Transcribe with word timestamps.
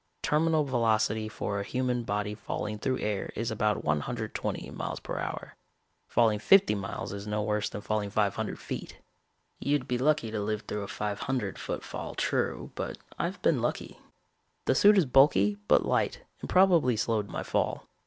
Terminal 0.23 0.63
velocity 0.63 1.29
for 1.29 1.59
a 1.59 1.63
human 1.63 2.01
body 2.01 2.33
falling 2.33 2.79
through 2.79 2.97
air 3.01 3.31
is 3.35 3.51
about 3.51 3.83
one 3.83 3.99
hundred 3.99 4.33
twenty 4.33 4.67
m.p.h. 4.67 5.49
Falling 6.07 6.39
fifty 6.39 6.73
miles 6.73 7.13
is 7.13 7.27
no 7.27 7.43
worse 7.43 7.69
than 7.69 7.81
falling 7.81 8.09
five 8.09 8.33
hundred 8.33 8.57
feet. 8.57 8.97
You'd 9.59 9.87
be 9.87 9.99
lucky 9.99 10.31
to 10.31 10.41
live 10.41 10.63
through 10.63 10.81
a 10.81 10.87
five 10.87 11.19
hundred 11.19 11.59
foot 11.59 11.83
fall, 11.83 12.15
true, 12.15 12.71
but 12.73 12.97
I've 13.19 13.43
been 13.43 13.61
lucky. 13.61 13.99
The 14.65 14.73
suit 14.73 14.97
is 14.97 15.05
bulky 15.05 15.59
but 15.67 15.85
light 15.85 16.21
and 16.39 16.49
probably 16.49 16.95
slowed 16.97 17.27
my 17.29 17.43
fall. 17.43 17.85